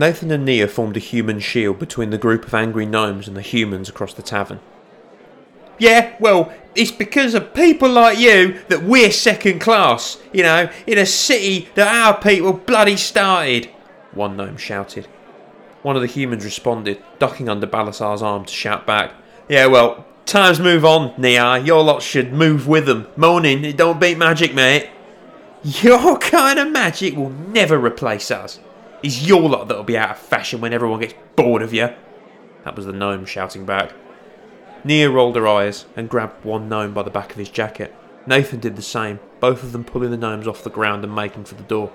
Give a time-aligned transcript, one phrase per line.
[0.00, 3.42] Nathan and Nia formed a human shield between the group of angry gnomes and the
[3.42, 4.58] humans across the tavern.
[5.78, 10.96] Yeah, well, it's because of people like you that we're second class, you know, in
[10.96, 13.66] a city that our people bloody started.
[14.12, 15.04] One gnome shouted.
[15.82, 19.12] One of the humans responded, ducking under Balasar's arm to shout back,
[19.50, 21.58] Yeah, well, times move on, Nia.
[21.58, 23.06] Your lot should move with them.
[23.16, 24.88] Moaning, it don't beat magic, mate.
[25.62, 28.60] Your kind of magic will never replace us.
[29.02, 31.90] It's your lot that'll be out of fashion when everyone gets bored of you.
[32.64, 33.92] That was the gnome shouting back.
[34.84, 37.94] Nia rolled her eyes and grabbed one gnome by the back of his jacket.
[38.26, 41.44] Nathan did the same, both of them pulling the gnomes off the ground and making
[41.44, 41.90] for the door.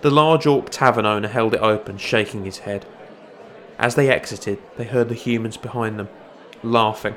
[0.00, 2.86] The large orc tavern owner held it open, shaking his head.
[3.78, 6.08] As they exited, they heard the humans behind them,
[6.62, 7.16] laughing.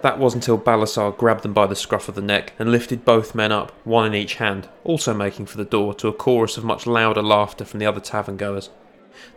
[0.00, 3.34] That was until Balasar grabbed them by the scruff of the neck and lifted both
[3.34, 6.64] men up, one in each hand, also making for the door to a chorus of
[6.64, 8.70] much louder laughter from the other tavern goers.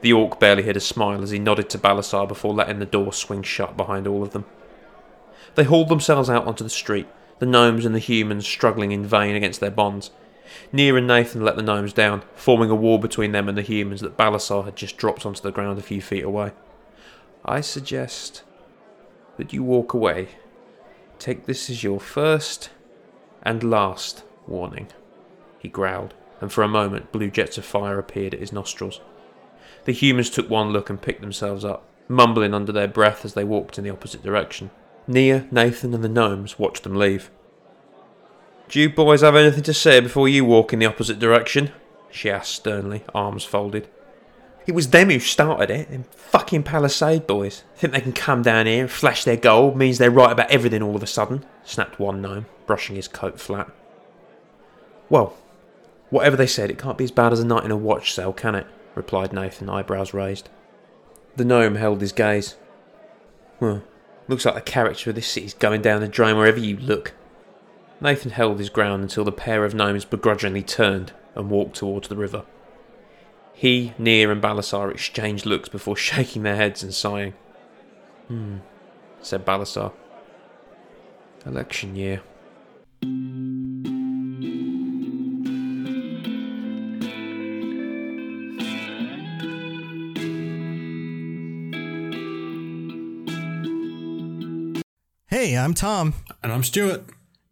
[0.02, 3.12] The orc barely hid a smile as he nodded to Balasar before letting the door
[3.12, 4.46] swing shut behind all of them.
[5.56, 7.08] They hauled themselves out onto the street,
[7.40, 10.12] the gnomes and the humans struggling in vain against their bonds.
[10.72, 14.02] Nia and Nathan let the gnomes down, forming a wall between them and the humans
[14.02, 16.52] that Balasar had just dropped onto the ground a few feet away.
[17.44, 18.44] I suggest
[19.38, 20.30] that you walk away.
[21.22, 22.72] Take this as your first
[23.44, 24.88] and last warning,
[25.60, 29.02] he growled, and for a moment blue jets of fire appeared at his nostrils.
[29.86, 33.44] The humans took one look and picked themselves up, mumbling under their breath as they
[33.44, 34.72] walked in the opposite direction.
[35.06, 37.30] Nia, Nathan, and the gnomes watched them leave.
[38.68, 41.72] Do you boys have anything to say before you walk in the opposite direction?
[42.10, 43.88] she asked sternly, arms folded.
[44.68, 47.64] It was them who started it, them fucking Palisade boys.
[47.76, 50.84] Think they can come down here and flash their gold means they're right about everything
[50.84, 53.72] all of a sudden, snapped one gnome, brushing his coat flat.
[55.10, 55.36] Well,
[56.10, 58.34] whatever they said, it can't be as bad as a night in a watch cell,
[58.34, 58.68] can it?
[58.94, 60.50] replied Nathan, eyebrows raised.
[61.36, 62.56] The gnome held his gaze.
[63.60, 63.84] Well,
[64.28, 67.14] looks like the character of this city's going down the drain wherever you look.
[68.00, 72.16] Nathan held his ground until the pair of gnomes begrudgingly turned and walked towards the
[72.16, 72.44] river.
[73.54, 77.34] He, Nia, and Balasar exchanged looks before shaking their heads and sighing.
[78.28, 78.58] Hmm,
[79.22, 79.92] said Balasar.
[81.46, 82.22] Election year.
[95.28, 96.14] Hey, I'm Tom,
[96.44, 97.04] And I'm Stuart.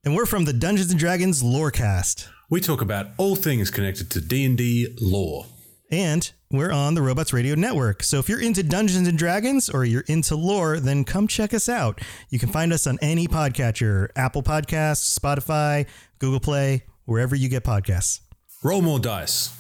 [0.04, 2.28] and we're from the Dungeons and Dragons Lorecast.
[2.50, 5.46] We talk about all things connected to D&D lore.
[5.92, 8.04] And we're on the Robots Radio Network.
[8.04, 11.68] So if you're into Dungeons and Dragons or you're into lore, then come check us
[11.68, 12.00] out.
[12.30, 15.88] You can find us on any podcatcher Apple Podcasts, Spotify,
[16.20, 18.20] Google Play, wherever you get podcasts.
[18.64, 19.56] Roll more dice.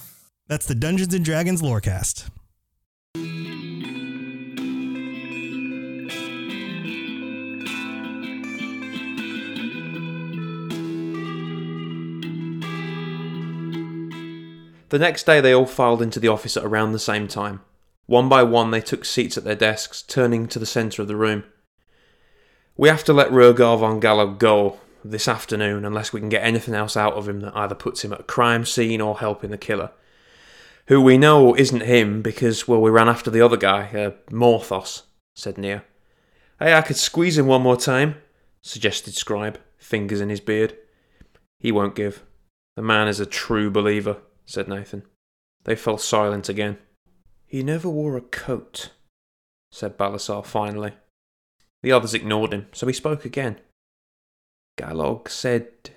[0.48, 2.30] That's the Dungeons and Dragons Lorecast.
[14.90, 17.62] The next day, they all filed into the office at around the same time.
[18.08, 21.16] One by one, they took seats at their desks, turning to the centre of the
[21.16, 21.44] room.
[22.76, 26.74] We have to let Rogar von Gallo go this afternoon unless we can get anything
[26.74, 29.58] else out of him that either puts him at a crime scene or helping the
[29.58, 29.92] killer.
[30.88, 35.04] Who we know isn't him because, well, we ran after the other guy, uh, Morthos,
[35.36, 35.84] said Nia.
[36.60, 38.16] Hey, I could squeeze him one more time,
[38.64, 40.76] suggested Scribe, fingers in his beard.
[41.60, 42.24] He won't give.
[42.76, 44.18] The man is a true believer,
[44.50, 45.04] said Nathan.
[45.64, 46.80] They fell silent again.
[47.46, 48.90] He never wore a coat,
[49.72, 50.94] said Balasar finally.
[51.84, 53.60] The others ignored him, so he spoke again.
[54.78, 55.92] Galog said,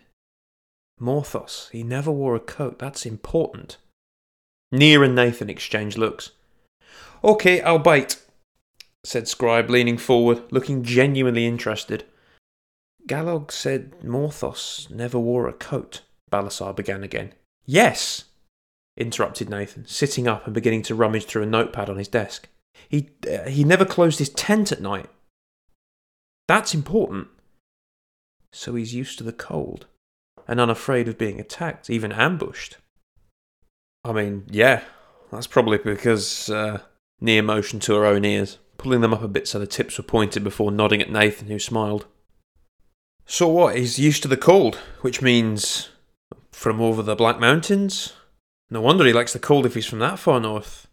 [1.00, 2.78] Morthos, he never wore a coat.
[2.78, 3.78] That's important.
[4.70, 6.32] Nia and Nathan exchanged looks.
[7.24, 8.22] Okay, I'll bite,
[9.02, 12.04] said Scribe, leaning forward, looking genuinely interested.
[13.06, 17.32] Galog said Morthos never wore a coat, Balasar began again.
[17.64, 18.24] Yes,
[18.96, 22.48] interrupted Nathan, sitting up and beginning to rummage through a notepad on his desk.
[22.88, 25.08] He, uh, he never closed his tent at night.
[26.48, 27.28] That's important.
[28.52, 29.86] So he's used to the cold
[30.46, 32.76] and unafraid of being attacked, even ambushed.
[34.04, 34.82] I mean, yeah,
[35.30, 36.80] that's probably because uh,
[37.20, 40.04] Nia motioned to her own ears, pulling them up a bit so the tips were
[40.04, 42.06] pointed before nodding at Nathan, who smiled.
[43.24, 43.76] So what?
[43.76, 45.88] He's used to the cold, which means
[46.50, 48.12] from over the Black Mountains?
[48.72, 50.88] No wonder he likes the cold if he's from that far north.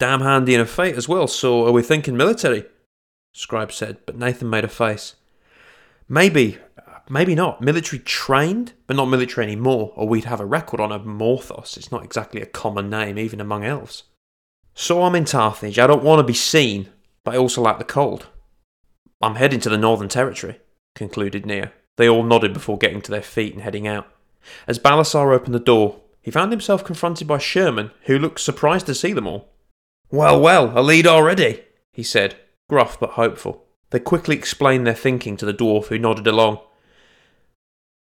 [0.00, 2.64] Damn handy in a fight as well, so are we thinking military?
[3.32, 5.14] Scribe said, but Nathan made a face.
[6.08, 6.58] Maybe,
[7.08, 7.60] maybe not.
[7.60, 11.76] Military trained, but not military anymore, or we'd have a record on a Morthos.
[11.76, 14.02] It's not exactly a common name, even among elves.
[14.74, 15.78] So I'm in Tarthage.
[15.78, 16.88] I don't want to be seen,
[17.22, 18.26] but I also like the cold.
[19.22, 20.58] I'm heading to the Northern Territory,
[20.96, 21.70] concluded Nia.
[21.96, 24.08] They all nodded before getting to their feet and heading out.
[24.66, 28.94] As Balasar opened the door, he found himself confronted by Sherman, who looked surprised to
[28.94, 29.52] see them all.
[30.10, 31.62] Well, well, a lead already,
[31.92, 32.36] he said,
[32.66, 33.66] gruff but hopeful.
[33.90, 36.60] They quickly explained their thinking to the dwarf, who nodded along.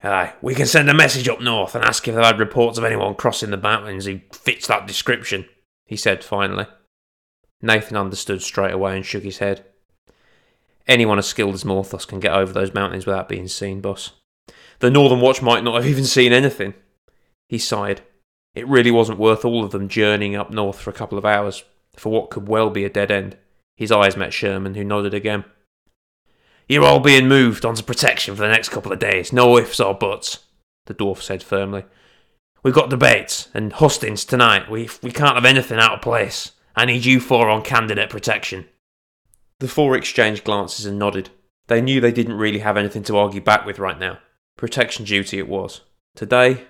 [0.03, 2.83] Aye, we can send a message up north and ask if they've had reports of
[2.83, 5.45] anyone crossing the mountains who fits that description,
[5.85, 6.67] he said finally.
[7.61, 9.65] Nathan understood straight away and shook his head.
[10.89, 14.11] Anyone as skilled as Morthos can get over those mountains without being seen, boss.
[14.79, 16.73] The Northern Watch might not have even seen anything.
[17.47, 18.01] He sighed.
[18.59, 21.63] It really wasn't worth all of them journeying up north for a couple of hours
[21.95, 23.37] for what could well be a dead end.
[23.77, 25.45] His eyes met Sherman, who nodded again.
[26.67, 29.31] You're all being moved onto protection for the next couple of days.
[29.31, 30.39] No ifs or buts,
[30.87, 31.85] the dwarf said firmly.
[32.61, 34.69] We've got debates and hustings tonight.
[34.69, 36.51] We, we can't have anything out of place.
[36.75, 38.65] I need you four on candidate protection.
[39.59, 41.29] The four exchanged glances and nodded.
[41.67, 44.19] They knew they didn't really have anything to argue back with right now.
[44.57, 45.79] Protection duty it was.
[46.13, 46.65] Today,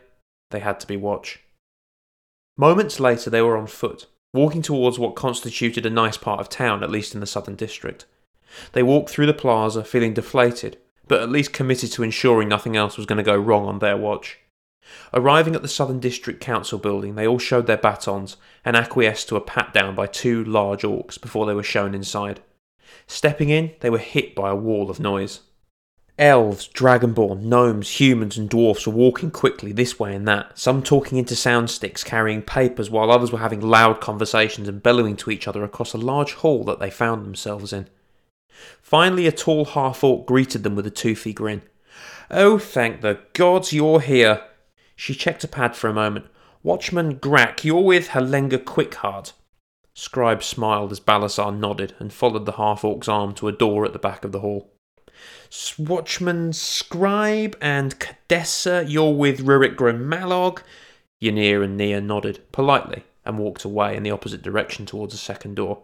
[0.52, 1.40] they had to be watch.
[2.60, 6.84] Moments later, they were on foot, walking towards what constituted a nice part of town,
[6.84, 8.06] at least in the southern district.
[8.74, 10.78] They walked through the plaza feeling deflated,
[11.08, 13.96] but at least committed to ensuring nothing else was going to go wrong on their
[13.96, 14.40] watch.
[15.14, 18.36] Arriving at the Southern District Council building, they all showed their batons
[18.66, 22.42] and acquiesced to a pat down by two large orcs before they were shown inside.
[23.08, 25.40] Stepping in, they were hit by a wall of noise.
[26.20, 31.18] Elves, dragonborn, gnomes, humans, and dwarfs were walking quickly this way and that, some talking
[31.18, 35.48] into sound sticks carrying papers, while others were having loud conversations and bellowing to each
[35.48, 37.88] other across a large hall that they found themselves in.
[38.82, 41.62] Finally, a tall half orc greeted them with a toothy grin.
[42.30, 44.44] Oh, thank the gods you're here!
[44.98, 46.26] She checked a pad for a moment.
[46.64, 49.32] Watchman Grack, you're with Halenga Quickheart.
[49.94, 53.94] Scribe smiled as Balasar nodded and followed the half orc's arm to a door at
[53.94, 54.70] the back of the hall.
[55.78, 60.62] Watchman Scribe and Cadessa, you're with Rurik Gromalog.
[61.22, 65.56] Ynir and Nia nodded politely and walked away in the opposite direction towards a second
[65.56, 65.84] door.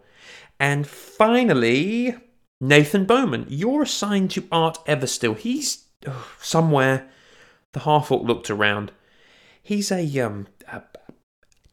[0.58, 2.16] And finally,
[2.60, 5.36] Nathan Bowman, you're assigned to Art Everstill.
[5.36, 7.08] He's oh, somewhere.
[7.72, 8.92] The half orc looked around.
[9.62, 10.82] He's a um a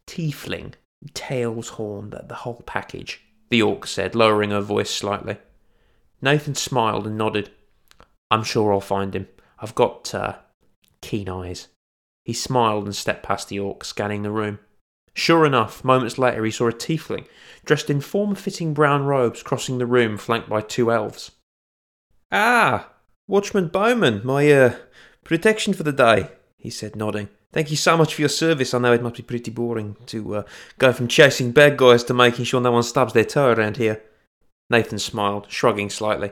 [0.07, 0.74] tiefling,
[1.13, 3.21] tails, horn, the, the whole package.
[3.50, 5.38] The orc said, lowering her voice slightly.
[6.24, 7.52] Nathan smiled and nodded.
[8.31, 9.28] I'm sure I'll find him.
[9.60, 10.38] I've got uh,
[11.02, 11.68] keen eyes.
[12.24, 14.60] He smiled and stepped past the orc, scanning the room.
[15.14, 17.25] Sure enough, moments later he saw a tiefling,
[17.66, 21.31] dressed in form fitting brown robes, crossing the room, flanked by two elves.
[22.31, 22.90] Ah,
[23.28, 24.76] Watchman Bowman, my uh,
[25.26, 27.28] protection for the day, he said, nodding.
[27.52, 28.74] Thank you so much for your service.
[28.74, 30.44] I know it must be pretty boring to uh,
[30.80, 34.02] go from chasing bad guys to making sure no one stubs their toe around here.
[34.69, 36.31] Nathan smiled, shrugging slightly.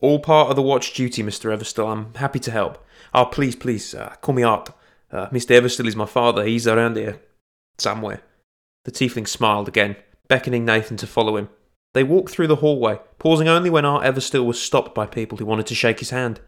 [0.00, 1.56] All part of the watch duty, Mr.
[1.56, 1.90] Everstill.
[1.90, 2.84] I'm happy to help.
[3.14, 4.70] Oh, please, please, uh, call me Art.
[5.10, 5.60] Uh, Mr.
[5.60, 6.44] Everstill is my father.
[6.44, 7.20] He's around here
[7.78, 8.22] somewhere.
[8.84, 9.96] The tiefling smiled again,
[10.28, 11.48] beckoning Nathan to follow him.
[11.94, 15.46] They walked through the hallway, pausing only when Art Everstill was stopped by people who
[15.46, 16.40] wanted to shake his hand.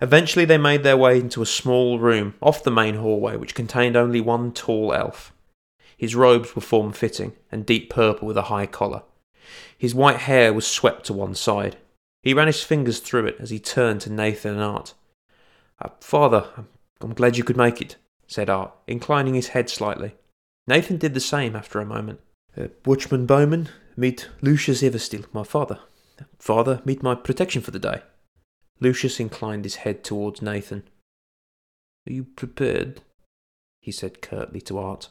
[0.00, 3.96] Eventually, they made their way into a small room off the main hallway, which contained
[3.96, 5.32] only one tall elf.
[5.96, 9.02] His robes were form fitting and deep purple with a high collar.
[9.76, 11.76] His white hair was swept to one side.
[12.22, 14.94] He ran his fingers through it as he turned to Nathan and Art.
[15.80, 16.46] Uh, Father,
[17.00, 17.96] I'm glad you could make it,
[18.26, 20.14] said Art, inclining his head slightly.
[20.66, 22.20] Nathan did the same after a moment.
[22.56, 25.80] Uh, Watchman Bowman, meet Lucius Everstill, my father.
[26.38, 28.02] Father, meet my protection for the day.
[28.80, 30.84] Lucius inclined his head towards Nathan.
[32.08, 33.02] Are you prepared?
[33.80, 35.10] he said curtly to Art.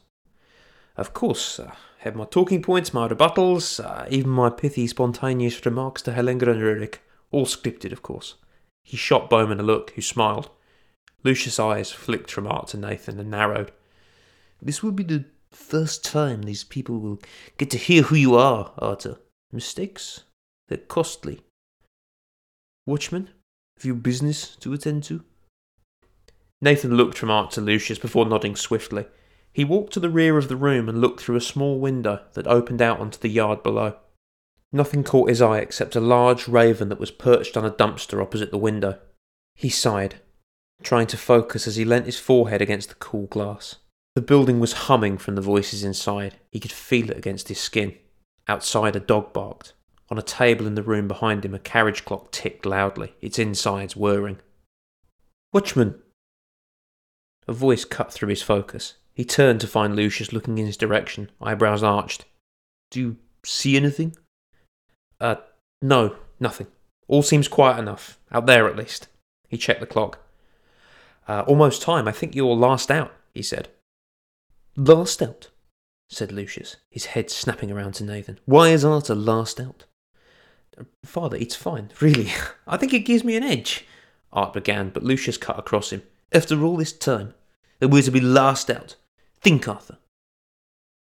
[0.97, 6.01] Of course, uh, have my talking points, my rebuttals, uh, even my pithy, spontaneous remarks
[6.01, 6.97] to Halenga and Rurik,
[7.31, 8.35] all scripted, of course.
[8.83, 10.49] He shot Bowman a look, who smiled.
[11.23, 13.71] Lucius' eyes flicked from Art to Nathan and narrowed.
[14.61, 17.19] This will be the first time these people will
[17.57, 19.19] get to hear who you are, Arthur.
[19.53, 20.25] Mistakes?
[20.67, 21.41] They're costly.
[22.85, 23.29] Watchman,
[23.77, 25.23] have you business to attend to?
[26.61, 29.05] Nathan looked from Art to Lucius before nodding swiftly.
[29.53, 32.47] He walked to the rear of the room and looked through a small window that
[32.47, 33.95] opened out onto the yard below.
[34.71, 38.49] Nothing caught his eye except a large raven that was perched on a dumpster opposite
[38.49, 38.97] the window.
[39.55, 40.15] He sighed,
[40.81, 43.75] trying to focus as he leant his forehead against the cool glass.
[44.15, 46.39] The building was humming from the voices inside.
[46.51, 47.95] He could feel it against his skin.
[48.47, 49.73] Outside, a dog barked.
[50.09, 53.95] On a table in the room behind him, a carriage clock ticked loudly, its insides
[53.95, 54.39] whirring.
[55.51, 56.01] Watchman!
[57.47, 58.95] A voice cut through his focus.
[59.13, 62.25] He turned to find Lucius looking in his direction, eyebrows arched.
[62.89, 64.15] Do you see anything?
[65.19, 65.35] Uh,
[65.81, 66.67] no, nothing.
[67.07, 69.07] All seems quiet enough, out there at least.
[69.47, 70.19] He checked the clock.
[71.27, 72.07] Uh, almost time.
[72.07, 73.69] I think you're last out, he said.
[74.75, 75.49] Last out?
[76.09, 78.39] said Lucius, his head snapping around to Nathan.
[78.45, 79.85] Why is Arthur last out?
[81.05, 82.31] Father, it's fine, really.
[82.67, 83.85] I think it gives me an edge.
[84.31, 86.03] Art began, but Lucius cut across him.
[86.31, 87.35] After all this time,
[87.79, 88.95] that we're to be last out.
[89.43, 89.97] Think, Arthur.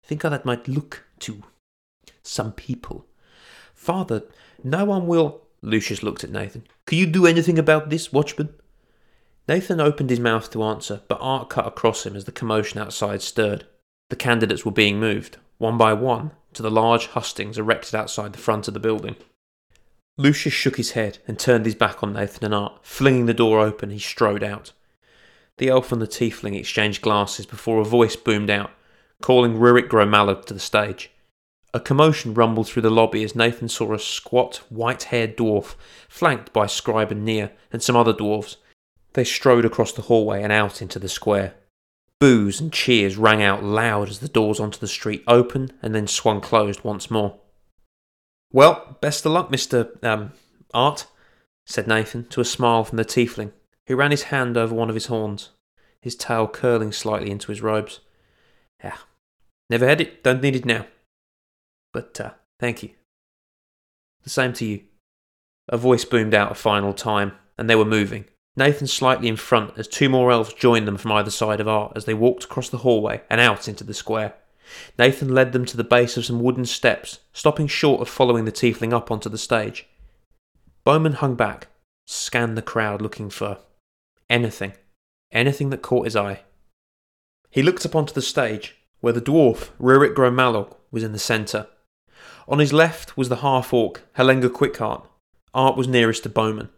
[0.05, 1.41] Think how that might look to
[2.21, 3.07] some people.
[3.73, 4.23] Father,
[4.63, 5.41] no one will.
[5.63, 6.63] Lucius looked at Nathan.
[6.85, 8.53] Can you do anything about this, Watchman?
[9.47, 13.23] Nathan opened his mouth to answer, but Art cut across him as the commotion outside
[13.23, 13.65] stirred.
[14.09, 18.39] The candidates were being moved, one by one, to the large hustings erected outside the
[18.39, 19.15] front of the building.
[20.15, 22.85] Lucius shook his head and turned his back on Nathan and Art.
[22.85, 24.73] Flinging the door open, he strode out.
[25.57, 28.71] The elf and the tiefling exchanged glances before a voice boomed out,
[29.21, 31.11] calling Rurik Gromalog to the stage.
[31.73, 35.75] A commotion rumbled through the lobby as Nathan saw a squat, white haired dwarf,
[36.07, 38.57] flanked by Scribe and Nia and some other dwarves.
[39.13, 41.55] They strode across the hallway and out into the square.
[42.19, 46.07] Boos and cheers rang out loud as the doors onto the street opened and then
[46.07, 47.39] swung closed once more.
[48.51, 50.03] Well, best of luck, Mr.
[50.03, 50.31] Um,
[50.73, 51.05] Art,
[51.65, 53.51] said Nathan to a smile from the tiefling,
[53.87, 55.49] who ran his hand over one of his horns,
[56.01, 58.01] his tail curling slightly into his robes.
[58.83, 58.97] Yeah,
[59.69, 60.85] never had it, don't need it now.
[61.93, 62.91] But, uh, thank you.
[64.23, 64.81] The same to you.
[65.69, 68.25] A voice boomed out a final time, and they were moving.
[68.55, 71.93] Nathan slightly in front as two more elves joined them from either side of Art
[71.95, 74.33] as they walked across the hallway and out into the square.
[74.99, 78.51] Nathan led them to the base of some wooden steps, stopping short of following the
[78.51, 79.87] tiefling up onto the stage.
[80.83, 81.67] Bowman hung back,
[82.05, 83.59] scanned the crowd looking for
[84.29, 84.73] anything,
[85.31, 86.41] anything that caught his eye.
[87.49, 91.67] He looked up onto the stage, where the dwarf, Rurik Gromalog, was in the centre.
[92.47, 95.05] On his left was the half orc, Helenga Quickheart.
[95.53, 96.69] Art was nearest to Bowman.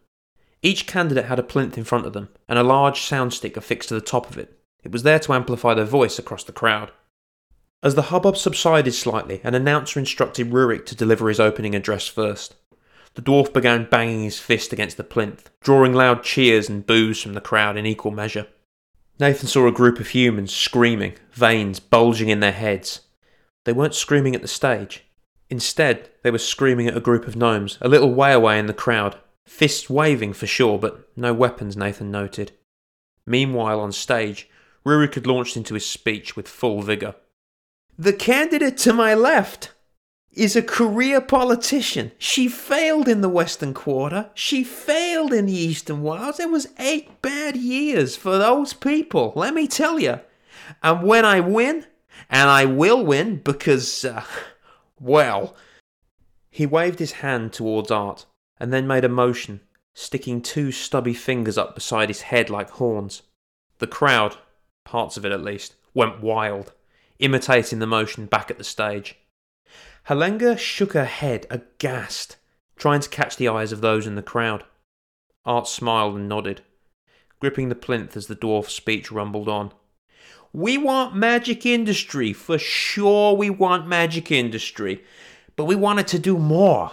[0.62, 3.89] Each candidate had a plinth in front of them, and a large sound stick affixed
[3.89, 4.60] to the top of it.
[4.84, 6.91] It was there to amplify their voice across the crowd.
[7.82, 12.56] As the hubbub subsided slightly, an announcer instructed Rurik to deliver his opening address first.
[13.16, 17.34] The dwarf began banging his fist against the plinth, drawing loud cheers and boos from
[17.34, 18.48] the crowd in equal measure.
[19.20, 23.01] Nathan saw a group of humans screaming, veins bulging in their heads.
[23.66, 25.04] They weren't screaming at the stage.
[25.50, 28.74] Instead, they were screaming at a group of gnomes, a little way away in the
[28.74, 32.54] crowd, fists waving for sure, but no weapons, Nathan noted.
[33.25, 34.50] Meanwhile, on stage,
[34.86, 37.16] Rurik had launched into his speech with full vigour.
[37.98, 39.74] The candidate to my left
[40.33, 42.12] is a career politician.
[42.17, 44.29] She failed in the Western Quarter.
[44.33, 46.39] She failed in the Eastern Wilds.
[46.39, 50.19] It was eight bad years for those people, let me tell you.
[50.83, 51.86] And when I win,
[52.29, 54.24] and I will win because, uh,
[55.00, 55.55] well.
[56.51, 58.25] He waved his hand towards Art
[58.59, 59.62] and then made a motion,
[59.93, 63.21] sticking two stubby fingers up beside his head like horns.
[63.77, 64.36] The crowd,
[64.83, 66.74] parts of it at least, went wild
[67.19, 69.17] imitating the motion back at the stage.
[70.08, 72.38] Helenga shook her head, aghast,
[72.77, 74.63] trying to catch the eyes of those in the crowd.
[75.46, 76.62] Art smiled and nodded,
[77.39, 79.72] gripping the plinth as the dwarf's speech rumbled on.
[80.51, 85.03] We want magic industry, for sure we want magic industry,
[85.56, 86.91] but we wanted to do more.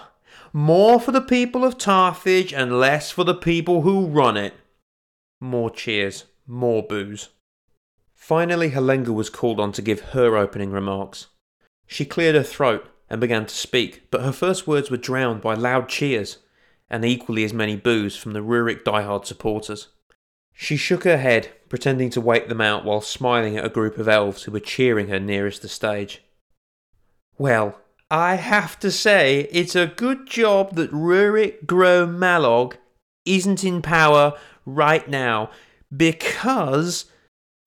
[0.52, 4.54] More for the people of Tarthage and less for the people who run it.
[5.40, 7.30] More cheers, more boos.
[8.14, 11.28] Finally, Helenga was called on to give her opening remarks.
[11.86, 15.54] She cleared her throat and began to speak, but her first words were drowned by
[15.54, 16.38] loud cheers
[16.90, 19.88] and equally as many boos from the Rurik diehard supporters.
[20.52, 24.08] She shook her head, pretending to wait them out while smiling at a group of
[24.08, 26.22] elves who were cheering her nearest the stage.
[27.38, 27.78] Well,
[28.10, 32.74] I have to say, it's a good job that Rurik Gromalog
[33.24, 34.34] isn't in power
[34.64, 35.50] right now,
[35.94, 37.06] because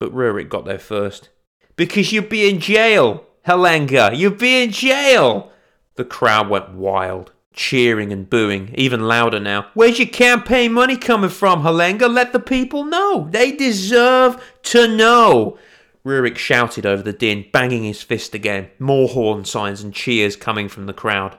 [0.00, 1.28] but Rurik got there first.
[1.76, 4.16] Because you'd be in jail, Helenga!
[4.16, 5.50] You'd be in jail!
[5.96, 9.66] The crowd went wild, cheering and booing, even louder now.
[9.74, 12.08] Where's your campaign money coming from, Helenga?
[12.08, 13.26] Let the people know.
[13.28, 15.58] They deserve to know.
[16.06, 20.68] Rurik shouted over the din, banging his fist again, more horn signs and cheers coming
[20.68, 21.36] from the crowd.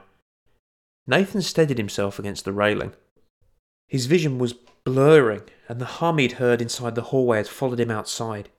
[1.06, 2.92] Nathan steadied himself against the railing.
[3.88, 4.52] His vision was
[4.84, 8.50] blurring, and the hum he'd heard inside the hallway had followed him outside.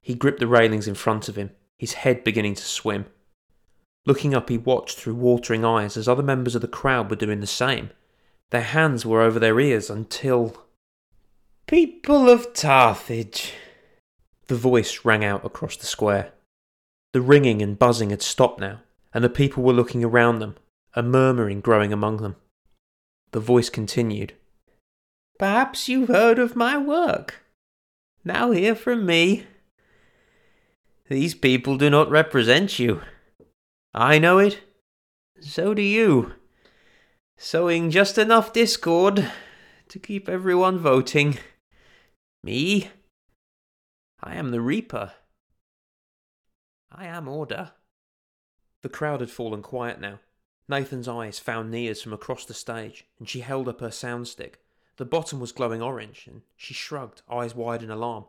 [0.00, 3.06] He gripped the railings in front of him, his head beginning to swim.
[4.06, 7.40] Looking up, he watched through watering eyes as other members of the crowd were doing
[7.40, 7.90] the same.
[8.50, 10.64] Their hands were over their ears until.
[11.66, 13.52] People of Tarthage!
[14.46, 16.32] The voice rang out across the square.
[17.12, 18.80] The ringing and buzzing had stopped now,
[19.12, 20.56] and the people were looking around them,
[20.94, 22.36] a murmuring growing among them.
[23.32, 24.32] The voice continued.
[25.38, 27.42] Perhaps you've heard of my work.
[28.24, 29.44] Now hear from me.
[31.08, 33.00] These people do not represent you.
[33.94, 34.60] I know it.
[35.40, 36.34] So do you.
[37.38, 39.30] Sowing just enough discord
[39.88, 41.38] to keep everyone voting.
[42.44, 42.90] Me?
[44.22, 45.12] I am the Reaper.
[46.92, 47.72] I am order.
[48.82, 50.20] The crowd had fallen quiet now.
[50.68, 54.60] Nathan's eyes found Nia's from across the stage, and she held up her sound stick.
[54.96, 58.26] The bottom was glowing orange, and she shrugged, eyes wide in alarm.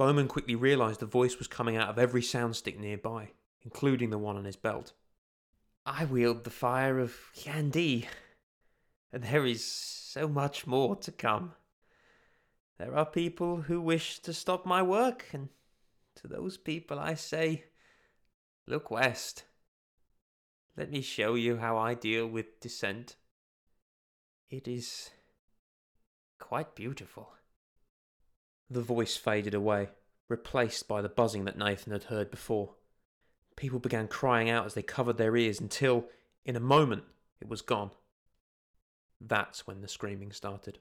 [0.00, 4.16] Bowman quickly realised the voice was coming out of every sound stick nearby, including the
[4.16, 4.94] one on his belt.
[5.84, 8.06] I wield the fire of Yandi,
[9.12, 11.52] and there is so much more to come.
[12.78, 15.50] There are people who wish to stop my work, and
[16.14, 17.64] to those people I say,
[18.66, 19.44] look west.
[20.78, 23.16] Let me show you how I deal with dissent.
[24.48, 25.10] It is
[26.38, 27.34] quite beautiful.
[28.72, 29.88] The voice faded away,
[30.28, 32.74] replaced by the buzzing that Nathan had heard before.
[33.56, 36.04] People began crying out as they covered their ears until,
[36.44, 37.02] in a moment,
[37.40, 37.90] it was gone.
[39.20, 40.78] That's when the screaming started.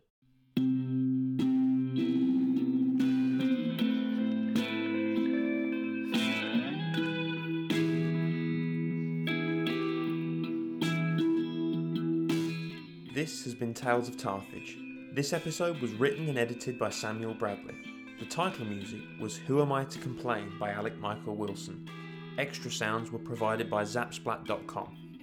[13.16, 14.78] This has been Tales of Tarthage.
[15.12, 17.74] This episode was written and edited by Samuel Bradley.
[18.20, 21.90] The title music was Who Am I to Complain by Alec Michael Wilson.
[22.38, 25.18] Extra sounds were provided by Zapsplat.com.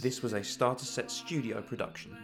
[0.00, 2.16] This was a Starter Set studio production.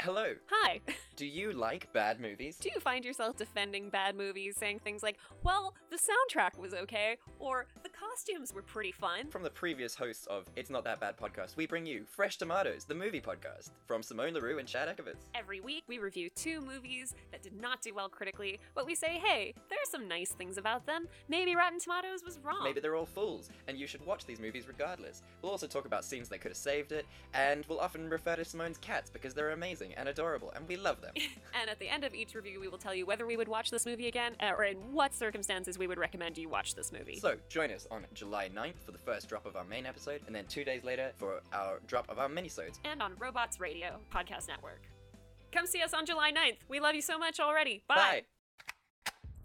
[0.00, 0.32] Hello.
[0.50, 0.80] Hi.
[1.16, 2.56] Do you like bad movies?
[2.56, 7.18] Do you find yourself defending bad movies, saying things like, well, the soundtrack was okay,
[7.38, 9.28] or the costumes were pretty fun?
[9.28, 12.84] From the previous hosts of It's Not That Bad podcast, we bring you Fresh Tomatoes,
[12.84, 15.26] the movie podcast, from Simone LaRue and Chad Ekovitz.
[15.34, 19.20] Every week, we review two movies that did not do well critically, but we say,
[19.22, 21.08] hey, there are some nice things about them.
[21.28, 22.64] Maybe Rotten Tomatoes was wrong.
[22.64, 25.22] Maybe they're all fools, and you should watch these movies regardless.
[25.42, 28.44] We'll also talk about scenes that could have saved it, and we'll often refer to
[28.44, 31.12] Simone's cats because they're amazing and adorable, and we love them.
[31.60, 33.70] and at the end of each review, we will tell you whether we would watch
[33.70, 37.18] this movie again, uh, or in what circumstances we would recommend you watch this movie.
[37.18, 40.34] So, join us on July 9th for the first drop of our main episode, and
[40.34, 42.78] then two days later for our drop of our minisodes.
[42.84, 44.82] and on Robots Radio Podcast Network.
[45.52, 46.58] Come see us on July 9th.
[46.68, 47.82] We love you so much already.
[47.88, 47.94] Bye.
[47.96, 48.22] Bye.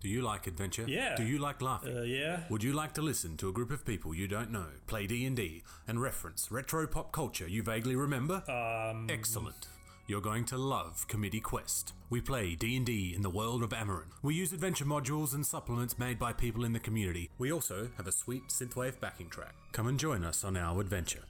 [0.01, 0.85] Do you like adventure?
[0.87, 1.15] Yeah.
[1.15, 1.97] Do you like laughing?
[1.97, 2.41] Uh, yeah.
[2.51, 5.63] Would you like to listen to a group of people you don't know play D&D
[5.87, 8.43] and reference retro pop culture you vaguely remember?
[8.47, 9.07] Um.
[9.09, 9.67] Excellent.
[10.07, 11.93] You're going to love Committee Quest.
[12.11, 14.11] We play D&D in the world of Amarin.
[14.21, 17.31] We use adventure modules and supplements made by people in the community.
[17.39, 19.55] We also have a sweet synthwave backing track.
[19.71, 21.23] Come and join us on our adventure.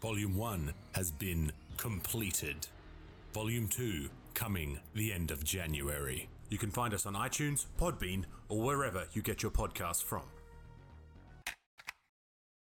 [0.00, 2.66] Volume 1 has been completed.
[3.34, 6.30] Volume 2 coming the end of January.
[6.48, 10.22] You can find us on iTunes, Podbean, or wherever you get your podcasts from.